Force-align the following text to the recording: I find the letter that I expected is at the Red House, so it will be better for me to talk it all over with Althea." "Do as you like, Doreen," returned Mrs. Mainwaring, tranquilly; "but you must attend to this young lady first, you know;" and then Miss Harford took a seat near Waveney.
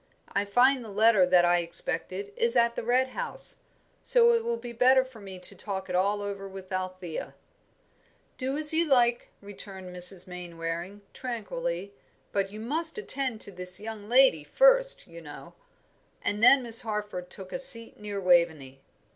I 0.29 0.45
find 0.45 0.83
the 0.83 0.89
letter 0.89 1.27
that 1.27 1.45
I 1.45 1.59
expected 1.59 2.33
is 2.35 2.55
at 2.55 2.75
the 2.75 2.83
Red 2.83 3.09
House, 3.09 3.57
so 4.03 4.33
it 4.33 4.43
will 4.43 4.57
be 4.57 4.71
better 4.73 5.05
for 5.05 5.19
me 5.21 5.37
to 5.37 5.55
talk 5.55 5.91
it 5.91 5.95
all 5.95 6.23
over 6.23 6.49
with 6.49 6.71
Althea." 6.73 7.35
"Do 8.39 8.57
as 8.57 8.73
you 8.73 8.87
like, 8.87 9.29
Doreen," 9.41 9.45
returned 9.47 9.95
Mrs. 9.95 10.25
Mainwaring, 10.27 11.01
tranquilly; 11.13 11.93
"but 12.31 12.51
you 12.51 12.59
must 12.59 12.97
attend 12.97 13.41
to 13.41 13.51
this 13.51 13.79
young 13.79 14.09
lady 14.09 14.43
first, 14.43 15.05
you 15.05 15.21
know;" 15.21 15.53
and 16.23 16.41
then 16.41 16.63
Miss 16.63 16.81
Harford 16.81 17.29
took 17.29 17.53
a 17.53 17.59
seat 17.59 17.99
near 17.99 18.19
Waveney. 18.19 18.81